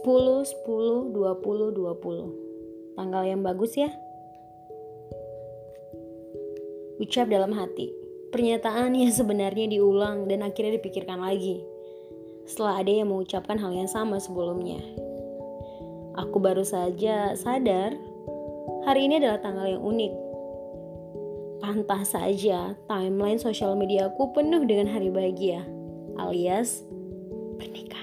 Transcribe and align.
10, 0.00 0.48
10, 0.64 1.12
20, 1.12 1.76
20. 1.76 2.96
Tanggal 2.96 3.22
yang 3.28 3.44
bagus 3.44 3.76
ya. 3.76 3.92
Ucap 6.96 7.28
dalam 7.28 7.52
hati. 7.52 7.92
Pernyataan 8.32 8.96
yang 8.96 9.12
sebenarnya 9.12 9.68
diulang 9.68 10.24
dan 10.24 10.40
akhirnya 10.40 10.80
dipikirkan 10.80 11.20
lagi. 11.20 11.60
Setelah 12.48 12.80
ada 12.80 12.88
yang 12.88 13.12
mengucapkan 13.12 13.60
hal 13.60 13.76
yang 13.76 13.92
sama 13.92 14.16
sebelumnya. 14.16 14.80
Aku 16.16 16.40
baru 16.40 16.64
saja 16.64 17.36
sadar 17.36 17.92
hari 18.88 19.04
ini 19.04 19.20
adalah 19.20 19.44
tanggal 19.44 19.68
yang 19.68 19.84
unik. 19.84 20.12
Pantas 21.60 22.16
saja 22.16 22.72
timeline 22.88 23.36
sosial 23.36 23.76
media 23.76 24.08
aku 24.08 24.32
penuh 24.32 24.64
dengan 24.64 24.88
hari 24.88 25.12
bahagia 25.12 25.60
alias 26.16 26.88
pernikahan. 27.60 27.99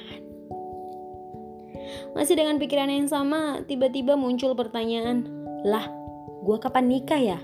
Masih 2.18 2.34
dengan 2.34 2.58
pikiran 2.58 2.90
yang 2.90 3.06
sama, 3.06 3.62
tiba-tiba 3.70 4.18
muncul 4.18 4.58
pertanyaan, 4.58 5.30
lah, 5.62 5.86
gua 6.42 6.58
kapan 6.58 6.90
nikah 6.90 7.22
ya? 7.22 7.40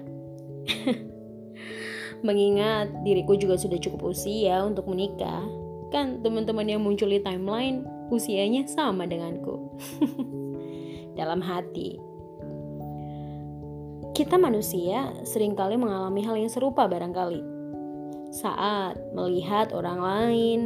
Mengingat 2.26 2.90
diriku 3.06 3.38
juga 3.38 3.54
sudah 3.54 3.78
cukup 3.78 4.18
usia 4.18 4.66
untuk 4.66 4.90
menikah, 4.90 5.46
kan 5.94 6.26
teman-teman 6.26 6.66
yang 6.66 6.82
muncul 6.82 7.06
di 7.06 7.22
timeline 7.22 7.86
usianya 8.10 8.66
sama 8.66 9.06
denganku. 9.06 9.78
Dalam 11.22 11.46
hati, 11.46 12.02
kita 14.18 14.42
manusia 14.42 15.14
sering 15.22 15.54
kali 15.54 15.78
mengalami 15.78 16.26
hal 16.26 16.34
yang 16.34 16.50
serupa 16.50 16.90
barangkali 16.90 17.46
saat 18.34 18.98
melihat 19.14 19.70
orang 19.70 20.02
lain, 20.02 20.60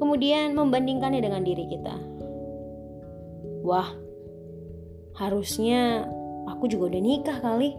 kemudian 0.00 0.56
membandingkannya 0.56 1.20
dengan 1.20 1.44
diri 1.44 1.68
kita. 1.68 2.13
Wah, 3.64 3.88
harusnya 5.16 6.04
aku 6.44 6.68
juga 6.68 6.92
udah 6.92 7.00
nikah 7.00 7.38
kali. 7.40 7.72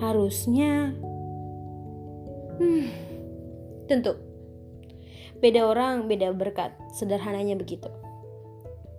Harusnya, 0.00 0.96
hmm, 2.56 2.84
tentu 3.84 4.16
beda 5.44 5.68
orang, 5.68 6.08
beda 6.08 6.32
berkat, 6.32 6.72
sederhananya 6.96 7.60
begitu. 7.60 7.92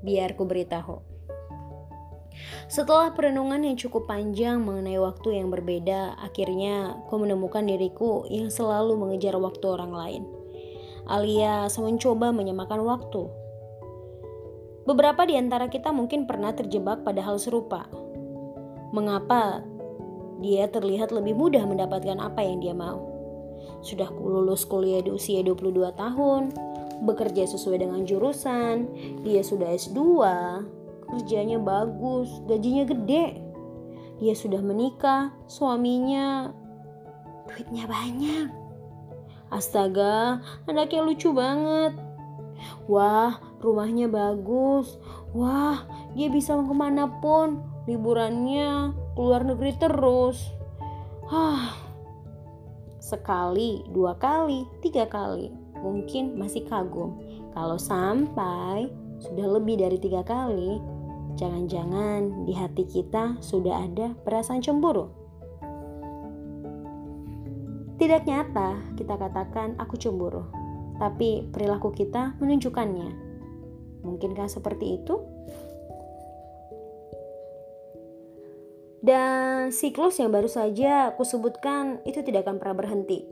Biar 0.06 0.38
ku 0.38 0.46
beritahu. 0.46 1.02
Setelah 2.70 3.10
perenungan 3.10 3.66
yang 3.66 3.74
cukup 3.74 4.06
panjang 4.06 4.62
mengenai 4.62 5.02
waktu 5.02 5.42
yang 5.42 5.50
berbeda, 5.50 6.14
akhirnya 6.22 6.94
aku 6.94 7.26
menemukan 7.26 7.66
diriku 7.66 8.30
yang 8.30 8.54
selalu 8.54 8.94
mengejar 9.02 9.34
waktu 9.42 9.66
orang 9.66 9.94
lain, 9.98 10.24
alias 11.10 11.74
mencoba 11.82 12.30
menyamakan 12.30 12.86
waktu. 12.86 13.45
Beberapa 14.86 15.26
di 15.26 15.34
antara 15.34 15.66
kita 15.66 15.90
mungkin 15.90 16.30
pernah 16.30 16.54
terjebak 16.54 17.02
pada 17.02 17.26
hal 17.26 17.42
serupa. 17.42 17.90
Mengapa 18.94 19.66
dia 20.40 20.70
terlihat 20.70 21.10
lebih 21.10 21.34
mudah 21.34 21.66
mendapatkan 21.66 22.22
apa 22.22 22.46
yang 22.46 22.62
dia 22.62 22.78
mau? 22.78 23.02
Sudah 23.82 24.14
lulus 24.14 24.62
kuliah 24.62 25.02
di 25.02 25.10
usia 25.10 25.42
22 25.42 25.90
tahun, 25.98 26.54
bekerja 27.02 27.50
sesuai 27.50 27.82
dengan 27.82 28.06
jurusan, 28.06 28.86
dia 29.26 29.42
sudah 29.42 29.74
S2, 29.74 30.00
kerjanya 31.10 31.58
bagus, 31.58 32.30
gajinya 32.46 32.86
gede. 32.86 33.42
Dia 34.22 34.38
sudah 34.38 34.62
menikah, 34.62 35.34
suaminya 35.50 36.54
duitnya 37.50 37.90
banyak. 37.90 38.48
Astaga, 39.50 40.42
anaknya 40.70 41.02
lucu 41.06 41.34
banget. 41.34 41.94
Wah, 42.90 43.38
rumahnya 43.64 44.10
bagus. 44.10 44.98
Wah, 45.32 45.86
dia 46.18 46.32
bisa 46.32 46.56
ke 46.56 46.76
mana 46.76 47.08
pun. 47.22 47.62
Liburannya 47.86 48.96
keluar 49.14 49.46
negeri 49.46 49.78
terus. 49.78 50.42
Hah, 51.30 51.74
sekali, 52.98 53.86
dua 53.94 54.18
kali, 54.18 54.66
tiga 54.82 55.06
kali. 55.06 55.54
Mungkin 55.80 56.40
masih 56.40 56.66
kagum. 56.66 57.22
Kalau 57.54 57.78
sampai 57.78 58.90
sudah 59.22 59.48
lebih 59.60 59.80
dari 59.80 60.02
tiga 60.02 60.26
kali, 60.26 60.82
Jangan-jangan 61.36 62.48
di 62.48 62.56
hati 62.56 62.88
kita 62.88 63.36
sudah 63.44 63.84
ada 63.84 64.16
perasaan 64.24 64.64
cemburu. 64.64 65.12
Tidak 68.00 68.24
nyata 68.24 68.96
kita 68.96 69.20
katakan 69.20 69.76
aku 69.76 70.00
cemburu, 70.00 70.48
tapi 70.96 71.44
perilaku 71.52 71.92
kita 71.92 72.40
menunjukkannya. 72.40 73.25
Mungkinkah 74.06 74.46
seperti 74.46 75.02
itu? 75.02 75.16
Dan 79.02 79.74
siklus 79.74 80.22
yang 80.22 80.30
baru 80.30 80.50
saja 80.50 81.14
aku 81.14 81.26
sebutkan 81.26 82.02
itu 82.06 82.22
tidak 82.22 82.46
akan 82.46 82.62
pernah 82.62 82.78
berhenti. 82.78 83.26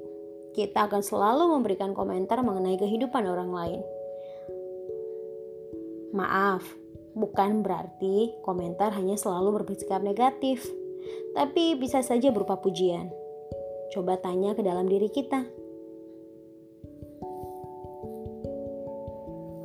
Kita 0.54 0.90
akan 0.90 1.02
selalu 1.02 1.54
memberikan 1.58 1.94
komentar 1.94 2.42
mengenai 2.42 2.78
kehidupan 2.78 3.26
orang 3.26 3.50
lain. 3.50 3.82
Maaf, 6.14 6.62
Bukan 7.14 7.62
berarti 7.62 8.34
komentar 8.42 8.90
hanya 8.98 9.14
selalu 9.14 9.62
bersikap 9.62 10.02
negatif, 10.02 10.66
tapi 11.38 11.78
bisa 11.78 12.02
saja 12.02 12.34
berupa 12.34 12.58
pujian. 12.58 13.14
Coba 13.94 14.18
tanya 14.18 14.58
ke 14.58 14.66
dalam 14.66 14.90
diri 14.90 15.14
kita. 15.14 15.46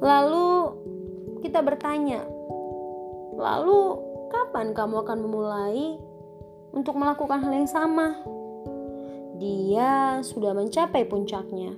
Lalu 0.05 0.78
kita 1.49 1.65
bertanya, 1.65 2.29
lalu 3.33 3.97
kapan 4.29 4.77
kamu 4.77 5.01
akan 5.01 5.19
memulai 5.25 5.97
untuk 6.77 6.93
melakukan 7.01 7.41
hal 7.41 7.53
yang 7.57 7.65
sama? 7.65 8.21
Dia 9.41 10.21
sudah 10.21 10.53
mencapai 10.53 11.09
puncaknya. 11.09 11.73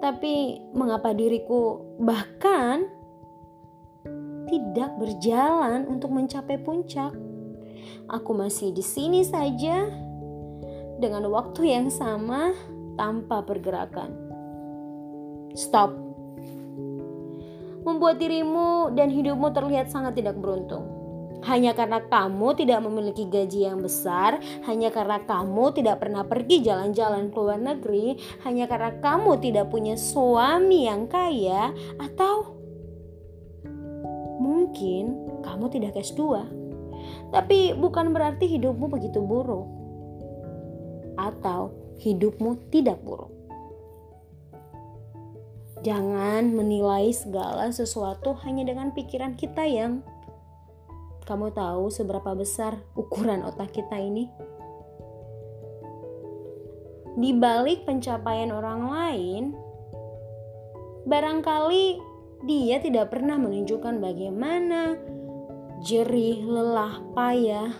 Tapi 0.00 0.64
mengapa 0.72 1.12
diriku 1.12 1.84
bahkan 2.00 2.88
tidak 4.48 4.96
berjalan 4.96 5.84
untuk 5.84 6.08
mencapai 6.08 6.56
puncak. 6.56 7.12
Aku 8.08 8.32
masih 8.32 8.72
di 8.72 8.80
sini 8.80 9.28
saja 9.28 9.84
dengan 10.96 11.28
waktu 11.28 11.68
yang 11.68 11.92
sama 11.92 12.56
tanpa 12.96 13.44
pergerakan. 13.44 14.08
Stop. 15.52 16.13
Membuat 17.84 18.16
dirimu 18.16 18.96
dan 18.96 19.12
hidupmu 19.12 19.52
terlihat 19.52 19.92
sangat 19.92 20.16
tidak 20.16 20.40
beruntung. 20.40 20.88
Hanya 21.44 21.76
karena 21.76 22.00
kamu 22.00 22.56
tidak 22.56 22.80
memiliki 22.80 23.28
gaji 23.28 23.68
yang 23.68 23.84
besar, 23.84 24.40
hanya 24.64 24.88
karena 24.88 25.20
kamu 25.28 25.76
tidak 25.76 26.00
pernah 26.00 26.24
pergi 26.24 26.64
jalan-jalan 26.64 27.28
ke 27.28 27.36
luar 27.36 27.60
negeri, 27.60 28.16
hanya 28.48 28.64
karena 28.64 28.96
kamu 29.04 29.36
tidak 29.44 29.68
punya 29.68 29.92
suami 30.00 30.88
yang 30.88 31.04
kaya, 31.04 31.76
atau 32.00 32.54
Mungkin 34.44 35.04
kamu 35.42 35.66
tidak 35.70 35.98
S2, 35.98 36.22
tapi 37.34 37.74
bukan 37.74 38.14
berarti 38.14 38.46
hidupmu 38.46 38.86
begitu 38.86 39.18
buruk. 39.22 39.66
Atau 41.18 41.74
hidupmu 42.02 42.70
tidak 42.70 42.98
buruk. 43.02 43.33
Jangan 45.82 46.54
menilai 46.54 47.10
segala 47.10 47.74
sesuatu 47.74 48.38
hanya 48.46 48.62
dengan 48.62 48.94
pikiran 48.94 49.34
kita 49.34 49.66
yang 49.66 50.06
kamu 51.24 51.50
tahu 51.56 51.90
seberapa 51.90 52.36
besar 52.36 52.78
ukuran 52.94 53.42
otak 53.42 53.74
kita 53.74 53.96
ini? 53.98 54.30
Di 57.14 57.30
balik 57.34 57.88
pencapaian 57.88 58.54
orang 58.54 58.80
lain, 58.86 59.42
barangkali 61.08 61.98
dia 62.44 62.76
tidak 62.78 63.10
pernah 63.10 63.40
menunjukkan 63.40 63.98
bagaimana 63.98 64.98
jerih, 65.80 66.44
lelah, 66.44 67.00
payah, 67.16 67.72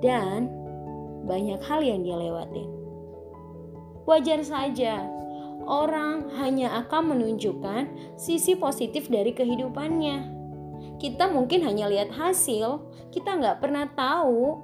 dan 0.00 0.48
banyak 1.28 1.60
hal 1.64 1.80
yang 1.84 2.02
dia 2.02 2.16
lewati. 2.16 2.64
Wajar 4.08 4.40
saja, 4.42 5.06
orang 5.64 6.30
hanya 6.38 6.84
akan 6.84 7.16
menunjukkan 7.16 8.14
sisi 8.18 8.58
positif 8.58 9.08
dari 9.10 9.34
kehidupannya. 9.34 10.40
Kita 10.98 11.30
mungkin 11.30 11.66
hanya 11.66 11.90
lihat 11.90 12.14
hasil, 12.14 12.82
kita 13.10 13.38
nggak 13.38 13.58
pernah 13.58 13.86
tahu 13.90 14.62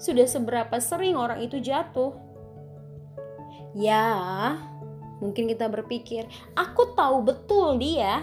sudah 0.00 0.26
seberapa 0.28 0.76
sering 0.80 1.16
orang 1.16 1.44
itu 1.44 1.60
jatuh. 1.60 2.12
Ya, 3.74 4.14
Mungkin 5.24 5.48
kita 5.48 5.72
berpikir, 5.72 6.28
aku 6.52 6.92
tahu 6.92 7.24
betul 7.24 7.80
dia. 7.80 8.20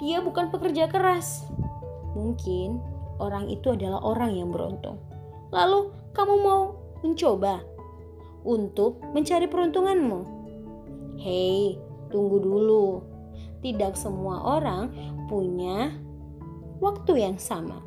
Dia 0.00 0.24
bukan 0.24 0.48
pekerja 0.48 0.88
keras. 0.88 1.44
Mungkin 2.14 2.80
orang 3.20 3.52
itu 3.52 3.74
adalah 3.76 4.00
orang 4.00 4.32
yang 4.32 4.48
beruntung. 4.48 4.96
Lalu 5.52 5.92
kamu 6.16 6.34
mau 6.40 6.62
mencoba 7.04 7.60
untuk 8.46 9.04
mencari 9.12 9.50
peruntunganmu. 9.50 10.37
Hei, 11.18 11.74
tunggu 12.14 12.38
dulu. 12.38 13.02
tidak 13.58 13.98
semua 13.98 14.38
orang 14.38 14.86
punya 15.26 15.90
waktu 16.78 17.26
yang 17.26 17.42
sama. 17.42 17.82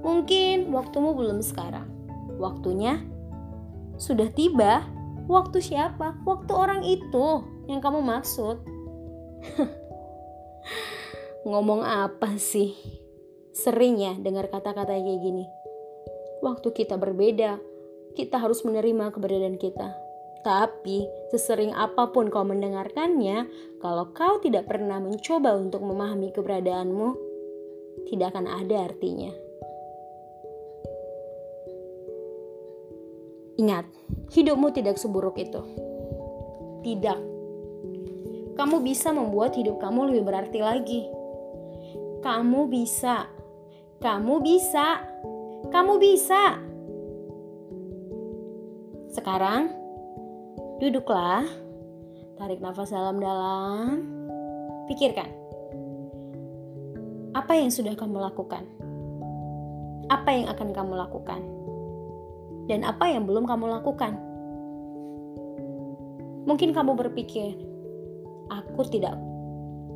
Mungkin 0.00 0.72
waktumu 0.72 1.12
belum 1.12 1.44
sekarang. 1.44 1.84
Waktunya 2.40 2.96
sudah 4.00 4.32
tiba. 4.32 4.88
Waktu 5.28 5.60
siapa? 5.60 6.16
Waktu 6.24 6.52
orang 6.56 6.80
itu 6.80 7.44
yang 7.68 7.84
kamu 7.84 8.00
maksud. 8.00 8.64
Ngomong 11.48 11.84
apa 11.84 12.40
sih? 12.40 12.72
Sering 13.52 14.00
ya 14.00 14.16
dengar 14.16 14.48
kata-kata 14.48 14.96
kayak 14.96 15.20
gini. 15.20 15.44
Waktu 16.40 16.72
kita 16.72 16.96
berbeda, 16.96 17.60
kita 18.16 18.40
harus 18.40 18.64
menerima 18.64 19.12
keberadaan 19.12 19.60
kita. 19.60 20.01
Tapi, 20.42 21.06
sesering 21.30 21.70
apa 21.70 22.10
pun 22.10 22.26
kau 22.26 22.42
mendengarkannya, 22.42 23.46
kalau 23.78 24.10
kau 24.10 24.42
tidak 24.42 24.66
pernah 24.66 24.98
mencoba 24.98 25.54
untuk 25.54 25.86
memahami 25.86 26.34
keberadaanmu, 26.34 27.08
tidak 28.10 28.34
akan 28.34 28.50
ada 28.50 28.90
artinya. 28.90 29.30
Ingat, 33.62 33.86
hidupmu 34.34 34.74
tidak 34.74 34.98
seburuk 34.98 35.38
itu. 35.38 35.62
Tidak. 36.82 37.18
Kamu 38.58 38.82
bisa 38.82 39.14
membuat 39.14 39.54
hidup 39.54 39.78
kamu 39.78 40.10
lebih 40.10 40.22
berarti 40.26 40.58
lagi. 40.58 41.02
Kamu 42.26 42.66
bisa. 42.66 43.30
Kamu 44.02 44.42
bisa. 44.42 45.06
Kamu 45.70 45.94
bisa. 46.02 46.58
Sekarang, 49.12 49.81
duduklah. 50.82 51.46
Tarik 52.34 52.58
nafas 52.58 52.90
dalam-dalam. 52.90 54.02
Pikirkan. 54.90 55.30
Apa 57.38 57.54
yang 57.54 57.70
sudah 57.70 57.94
kamu 57.94 58.18
lakukan? 58.18 58.66
Apa 60.10 60.34
yang 60.34 60.50
akan 60.50 60.74
kamu 60.74 60.98
lakukan? 60.98 61.62
dan 62.70 62.86
apa 62.86 63.10
yang 63.10 63.26
belum 63.26 63.46
kamu 63.46 63.66
lakukan. 63.80 64.14
Mungkin 66.48 66.74
kamu 66.74 66.98
berpikir, 66.98 67.54
aku 68.50 68.82
tidak 68.90 69.14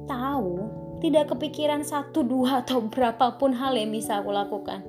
tahu, 0.06 0.70
tidak 1.02 1.34
kepikiran 1.34 1.82
satu, 1.82 2.22
dua, 2.22 2.62
atau 2.62 2.86
berapapun 2.86 3.54
hal 3.54 3.74
yang 3.74 3.90
bisa 3.90 4.22
aku 4.22 4.30
lakukan. 4.30 4.82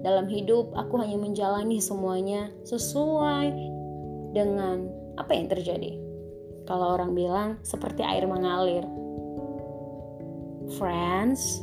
Dalam 0.00 0.30
hidup, 0.30 0.72
aku 0.78 0.96
hanya 1.02 1.18
menjalani 1.20 1.82
semuanya 1.82 2.48
sesuai 2.64 3.52
dengan 4.32 4.88
apa 5.20 5.36
yang 5.36 5.52
terjadi. 5.52 6.00
Kalau 6.64 6.96
orang 6.96 7.12
bilang, 7.12 7.60
seperti 7.60 8.00
air 8.00 8.24
mengalir. 8.24 8.86
Friends, 10.78 11.60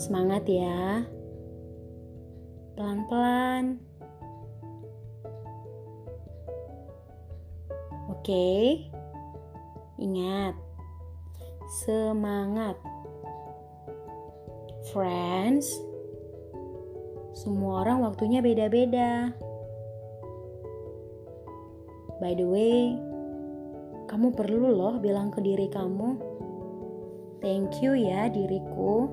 semangat 0.00 0.42
ya! 0.48 1.04
pelan-pelan. 2.78 3.82
Oke, 8.06 8.86
ingat, 9.98 10.54
semangat, 11.82 12.78
friends. 14.94 15.74
Semua 17.34 17.82
orang 17.82 18.06
waktunya 18.06 18.38
beda-beda. 18.38 19.34
By 22.18 22.34
the 22.34 22.46
way, 22.46 22.98
kamu 24.10 24.34
perlu 24.34 24.74
loh 24.74 24.98
bilang 24.98 25.30
ke 25.30 25.38
diri 25.38 25.70
kamu, 25.70 26.18
"Thank 27.38 27.78
you 27.78 27.94
ya, 27.94 28.26
diriku, 28.26 29.06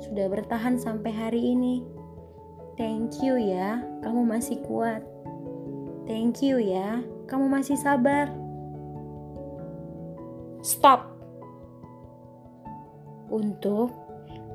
sudah 0.00 0.26
bertahan 0.32 0.80
sampai 0.80 1.12
hari 1.12 1.52
ini." 1.52 1.84
Thank 2.80 3.20
you 3.20 3.36
ya, 3.36 3.84
kamu 4.00 4.24
masih 4.24 4.56
kuat. 4.64 5.04
Thank 6.08 6.40
you 6.40 6.56
ya, 6.56 7.04
kamu 7.28 7.52
masih 7.52 7.76
sabar. 7.76 8.32
Stop. 10.64 11.04
Untuk 13.28 13.92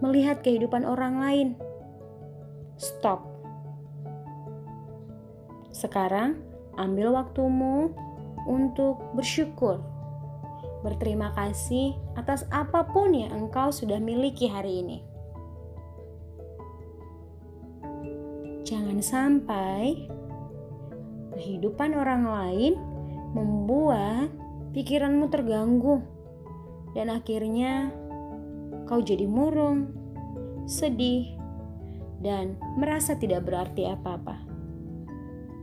melihat 0.02 0.42
kehidupan 0.42 0.90
orang 0.90 1.22
lain. 1.22 1.48
Stop. 2.82 3.30
Sekarang, 5.70 6.42
ambil 6.78 7.16
waktumu 7.16 7.92
untuk 8.46 9.02
bersyukur. 9.18 9.82
Berterima 10.86 11.34
kasih 11.34 11.98
atas 12.14 12.46
apa 12.54 12.86
pun 12.86 13.12
yang 13.18 13.34
engkau 13.34 13.74
sudah 13.74 13.98
miliki 13.98 14.46
hari 14.46 14.86
ini. 14.86 15.00
Jangan 18.66 19.02
sampai 19.02 20.10
kehidupan 21.38 21.94
orang 21.98 22.24
lain 22.26 22.74
membuat 23.34 24.30
pikiranmu 24.74 25.28
terganggu 25.30 26.02
dan 26.96 27.12
akhirnya 27.12 27.92
kau 28.88 29.02
jadi 29.04 29.28
murung, 29.28 29.92
sedih, 30.70 31.36
dan 32.24 32.56
merasa 32.80 33.18
tidak 33.20 33.46
berarti 33.46 33.86
apa-apa. 33.90 34.55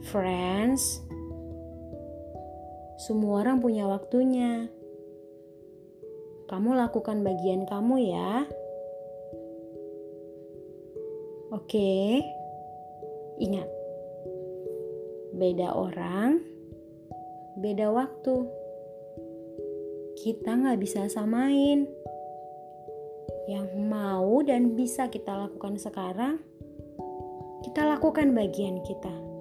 Friends, 0.02 0.98
semua 2.98 3.46
orang 3.46 3.62
punya 3.62 3.86
waktunya. 3.86 4.66
Kamu 6.50 6.74
lakukan 6.74 7.22
bagian 7.22 7.62
kamu 7.70 8.10
ya. 8.10 8.42
Oke. 11.54 12.18
Ingat, 13.38 13.70
beda 15.38 15.70
orang, 15.70 16.42
beda 17.62 17.94
waktu. 17.94 18.46
Kita 20.18 20.50
nggak 20.50 20.82
bisa 20.82 21.06
samain. 21.06 21.86
Yang 23.46 23.68
mau 23.78 24.42
dan 24.42 24.74
bisa 24.74 25.06
kita 25.10 25.46
lakukan 25.46 25.78
sekarang, 25.78 26.42
kita 27.62 27.86
lakukan 27.86 28.34
bagian 28.34 28.82
kita. 28.82 29.31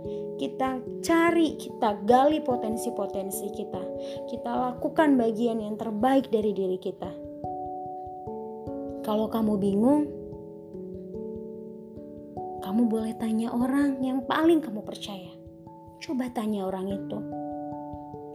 Kita 0.42 0.82
cari, 1.06 1.54
kita 1.54 2.02
gali 2.02 2.42
potensi-potensi 2.42 3.54
kita. 3.54 3.84
Kita 4.26 4.74
lakukan 4.74 5.14
bagian 5.14 5.62
yang 5.62 5.78
terbaik 5.78 6.34
dari 6.34 6.50
diri 6.50 6.82
kita. 6.82 7.14
Kalau 9.06 9.30
kamu 9.30 9.54
bingung, 9.62 10.10
kamu 12.66 12.90
boleh 12.90 13.14
tanya 13.22 13.54
orang 13.54 14.02
yang 14.02 14.26
paling 14.26 14.66
kamu 14.66 14.82
percaya. 14.82 15.30
Coba 16.02 16.34
tanya 16.34 16.66
orang 16.66 16.90
itu. 16.90 17.18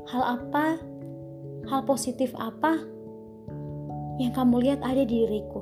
Hal 0.07 0.23
apa, 0.39 0.79
hal 1.67 1.81
positif 1.91 2.31
apa 2.39 2.87
yang 4.23 4.31
kamu 4.31 4.63
lihat 4.63 4.79
ada 4.87 5.03
di 5.03 5.27
diriku? 5.27 5.59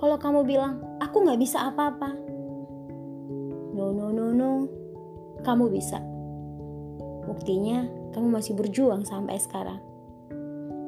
Kalau 0.00 0.16
kamu 0.16 0.48
bilang, 0.48 0.80
aku 0.96 1.28
gak 1.28 1.36
bisa 1.36 1.68
apa-apa. 1.68 2.27
Kamu 5.48 5.72
bisa. 5.72 5.96
Buktinya, 7.24 7.88
kamu 8.12 8.36
masih 8.36 8.52
berjuang 8.52 9.08
sampai 9.08 9.40
sekarang. 9.40 9.80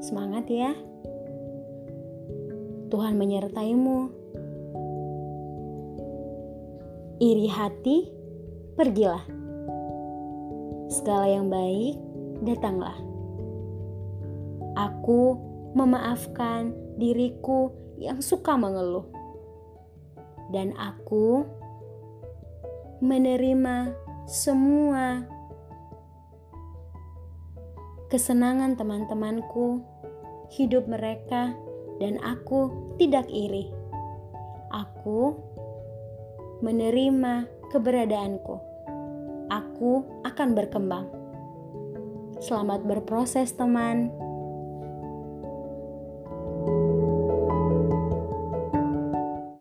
Semangat 0.04 0.44
ya. 0.52 0.76
Tuhan 2.92 3.16
menyertaimu 3.16 4.12
iri 7.24 7.48
hati, 7.48 8.12
pergilah. 8.76 9.24
Segala 10.92 11.24
yang 11.32 11.48
baik, 11.48 11.96
datanglah. 12.44 13.00
Aku 14.76 15.40
memaafkan 15.72 16.76
diriku 17.00 17.72
yang 17.96 18.20
suka 18.20 18.60
mengeluh, 18.60 19.08
dan 20.52 20.76
aku 20.76 21.48
menerima 23.00 24.09
semua 24.30 25.26
kesenangan 28.14 28.78
teman-temanku, 28.78 29.82
hidup 30.54 30.86
mereka, 30.86 31.50
dan 31.98 32.14
aku 32.22 32.94
tidak 32.94 33.26
iri. 33.26 33.74
Aku 34.70 35.34
menerima 36.62 37.50
keberadaanku. 37.74 38.54
Aku 39.50 40.06
akan 40.22 40.48
berkembang. 40.54 41.10
Selamat 42.38 42.86
berproses, 42.86 43.50
teman. 43.58 44.14